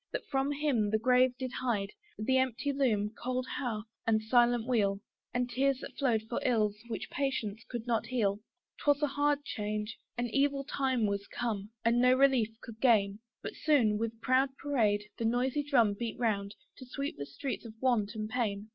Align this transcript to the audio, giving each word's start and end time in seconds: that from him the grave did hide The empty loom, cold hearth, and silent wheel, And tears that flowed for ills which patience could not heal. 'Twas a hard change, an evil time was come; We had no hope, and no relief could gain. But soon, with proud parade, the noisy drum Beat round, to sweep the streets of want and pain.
that 0.11 0.25
from 0.25 0.51
him 0.51 0.89
the 0.89 0.97
grave 0.97 1.31
did 1.37 1.51
hide 1.61 1.91
The 2.17 2.39
empty 2.39 2.73
loom, 2.73 3.11
cold 3.13 3.45
hearth, 3.45 3.85
and 4.07 4.19
silent 4.23 4.65
wheel, 4.67 4.99
And 5.31 5.47
tears 5.47 5.77
that 5.81 5.95
flowed 5.95 6.23
for 6.27 6.41
ills 6.43 6.75
which 6.87 7.11
patience 7.11 7.63
could 7.69 7.85
not 7.85 8.07
heal. 8.07 8.39
'Twas 8.79 9.03
a 9.03 9.07
hard 9.09 9.45
change, 9.45 9.99
an 10.17 10.25
evil 10.29 10.63
time 10.63 11.05
was 11.05 11.27
come; 11.27 11.61
We 11.61 11.67
had 11.67 11.67
no 11.67 11.67
hope, 11.67 11.81
and 11.85 12.01
no 12.01 12.13
relief 12.15 12.49
could 12.61 12.81
gain. 12.81 13.19
But 13.43 13.53
soon, 13.55 13.99
with 13.99 14.19
proud 14.21 14.57
parade, 14.57 15.03
the 15.19 15.25
noisy 15.25 15.61
drum 15.61 15.93
Beat 15.93 16.17
round, 16.17 16.55
to 16.77 16.85
sweep 16.87 17.17
the 17.19 17.27
streets 17.27 17.63
of 17.65 17.79
want 17.79 18.15
and 18.15 18.27
pain. 18.27 18.69